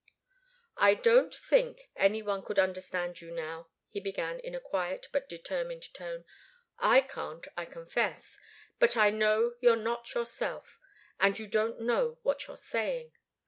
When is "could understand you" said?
2.41-3.29